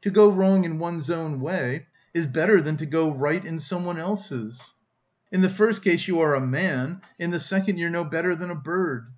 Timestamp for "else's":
3.98-4.72